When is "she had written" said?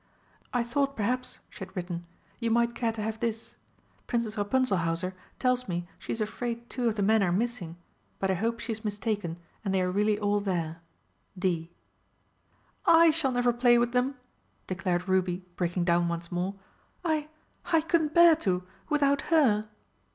1.47-2.07